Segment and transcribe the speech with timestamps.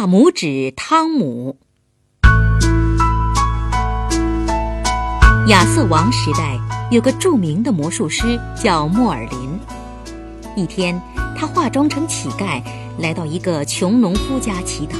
[0.00, 1.58] 大拇指汤姆。
[5.48, 6.58] 亚瑟王时代
[6.90, 9.60] 有个著名的魔术师叫莫尔林。
[10.56, 10.98] 一天，
[11.36, 12.62] 他化妆成乞丐，
[12.98, 14.96] 来到一个穷农夫家乞讨。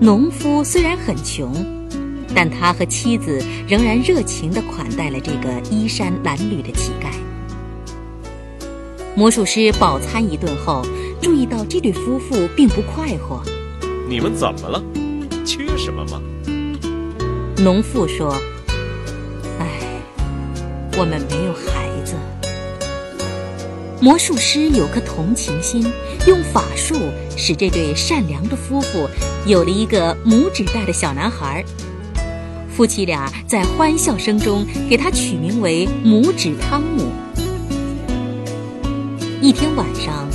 [0.00, 1.54] 农夫虽然很穷，
[2.34, 7.12] 但他和妻子仍然热情地款待了这个衣衫褴褛的乞丐。
[9.14, 10.82] 魔术师饱餐一顿后，
[11.22, 13.40] 注意到这对夫妇并不快活。
[14.08, 14.82] 你们怎么了？
[15.46, 16.20] 缺什么吗？
[17.58, 18.34] 农妇说
[19.60, 19.80] ：“唉，
[20.98, 22.16] 我们没有孩子。”
[24.02, 25.80] 魔术师有颗同情心，
[26.26, 26.96] 用法术
[27.36, 29.08] 使这对善良的夫妇
[29.46, 31.64] 有了一个拇指大的小男孩。
[32.68, 37.12] 夫妻俩在欢笑声中给他取名为拇指汤姆。
[39.40, 40.28] 一天晚上，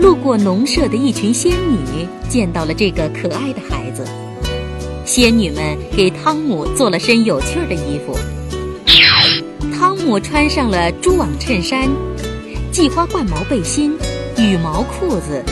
[0.00, 4.02] 路过农舍的一群仙女见到了这个可爱的孩子。
[5.04, 8.16] 仙女们给汤姆做了身有趣的衣服。
[9.76, 11.86] 汤姆穿上了蛛网衬衫、
[12.72, 13.94] 系花冠毛背心、
[14.38, 15.44] 羽毛裤子、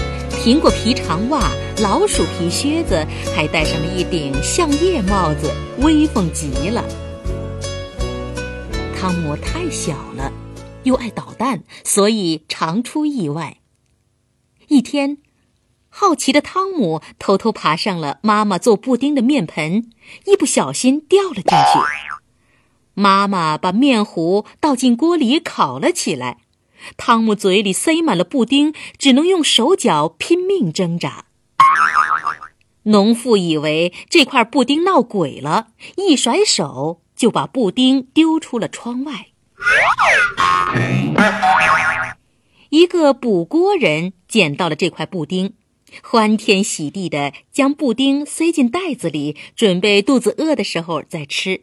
[0.43, 1.51] 苹果皮长袜、
[1.83, 6.83] 老鼠皮靴子，还戴上了一顶橡叶帽子，威风极了。
[8.99, 10.33] 汤姆太小了。
[10.85, 13.59] 又爱捣蛋，所以常出意外。
[14.69, 15.19] 一天，
[15.89, 19.91] 好奇的汤姆偷偷爬上了妈妈做布丁的面盆，
[20.27, 21.79] 一不小心掉了进去。
[22.93, 26.39] 妈妈把面糊倒进锅里烤了起来，
[26.99, 31.25] 汤姆嘴里塞满了布丁，只能用手脚拼命挣扎。
[32.83, 39.29] 农妇以为这块布丁闹鬼了，一甩手就把布丁丢出了窗外。
[42.71, 45.55] 一个补锅人捡到了这块布丁，
[46.03, 51.63] 欢天喜地的将布丁塞进袋子里，准备肚子饿的时候再吃。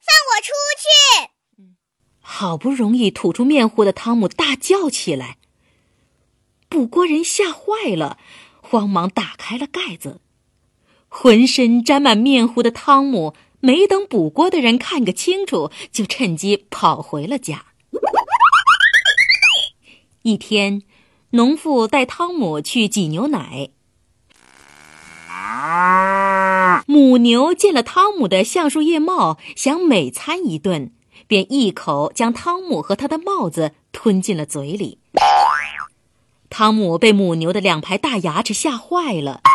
[0.00, 1.30] 放我出去！
[2.20, 5.38] 好不容易吐出面糊的汤姆大叫起来。
[6.68, 8.18] 补锅人吓坏了，
[8.60, 10.20] 慌忙打开了盖子，
[11.08, 13.34] 浑身沾满面糊的汤姆。
[13.60, 17.66] 没等补锅的人看个清楚，就趁机跑回了家。
[20.26, 20.82] 一天，
[21.30, 23.70] 农妇带汤姆去挤牛奶。
[26.88, 30.90] 母牛见了汤姆的橡树叶帽，想美餐一顿，
[31.28, 34.98] 便一口将汤姆和他的帽子吞进了嘴里。
[36.50, 39.42] 汤姆被母牛的两排大牙齿吓坏了。
[39.44, 39.50] 妈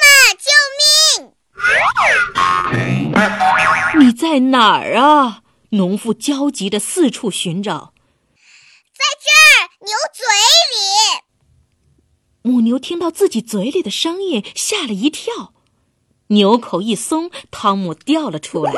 [0.00, 0.50] 妈救
[4.00, 5.42] 命你在哪儿啊？
[5.70, 7.92] 农妇焦急地四处寻找。
[8.96, 10.24] 在这儿，牛嘴
[10.70, 10.78] 里。
[12.46, 15.54] 母牛听到自己嘴里的声音，吓了一跳，
[16.26, 18.70] 牛口一松，汤姆掉了出来。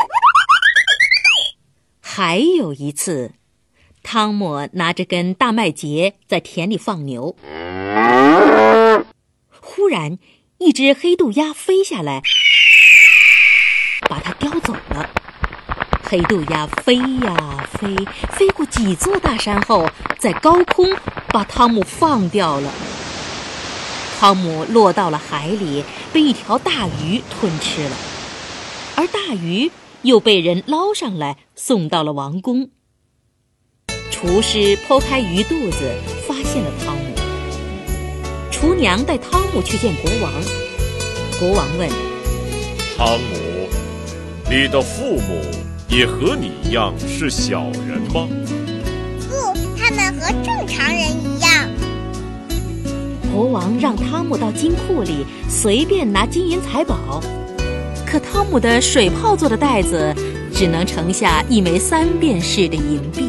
[2.00, 3.32] 还有一次，
[4.04, 7.34] 汤姆拿着根大麦秸在田里放牛，
[9.60, 10.16] 忽然
[10.58, 12.22] 一只黑豆鸭飞下来。
[14.08, 15.10] 把它叼走了。
[16.04, 17.96] 黑豆鸭飞呀飞，
[18.30, 19.90] 飞过几座大山后，
[20.20, 20.96] 在高空
[21.30, 22.72] 把汤姆放掉了。
[24.18, 27.96] 汤姆落到了海里，被一条大鱼吞吃了，
[28.94, 29.70] 而大鱼
[30.02, 32.70] 又被人捞上来，送到了王宫。
[34.10, 35.92] 厨师剖开鱼肚子，
[36.26, 37.02] 发现了汤姆。
[38.50, 40.32] 厨娘带汤姆去见国王。
[41.38, 41.88] 国王问
[42.96, 43.68] ：“汤姆。”
[44.48, 45.42] 你的父母
[45.88, 48.28] 也和你一样是小人吗？
[49.28, 51.35] 不，他们和正常人一样。
[53.36, 57.20] 国王让汤姆到金库里随便拿金银财宝，
[58.06, 60.14] 可汤姆的水泡做的袋子
[60.54, 63.28] 只能盛下一枚三便士的银币。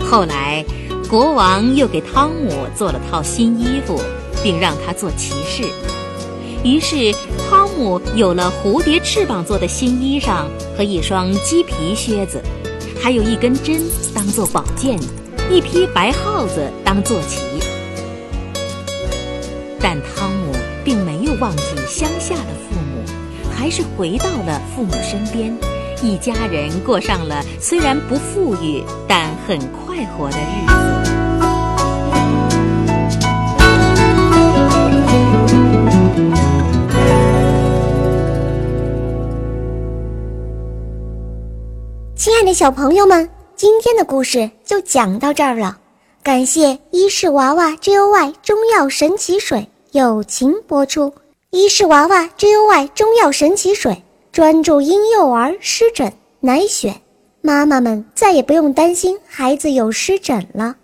[0.00, 0.64] 后来，
[1.10, 4.00] 国王又给汤姆做了套新衣服，
[4.42, 5.64] 并让他做骑士。
[6.64, 7.14] 于是，
[7.50, 12.40] 汤姆有了蝴蝶翅膀做的新衣裳和一双鸡皮靴子，
[12.98, 13.78] 还有一根针
[14.14, 14.98] 当做宝剑，
[15.50, 17.42] 一匹白耗子当坐骑。
[19.82, 20.52] 但汤姆
[20.84, 23.02] 并没有忘记乡下的父母，
[23.52, 25.52] 还是回到了父母身边，
[26.02, 30.72] 一家人过上了虽然不富裕但很快活的日子。
[42.14, 45.78] 亲爱的小朋友们，今天的故事就讲到这儿了。
[46.22, 51.12] 感谢伊氏娃娃 Joy 中药神奇水友情播出。
[51.50, 54.02] 伊氏娃娃 Joy 中药神奇水
[54.32, 56.10] 专注婴幼儿湿疹，
[56.40, 56.94] 奶癣，
[57.42, 60.76] 妈妈们再也不用担心孩子有湿疹了。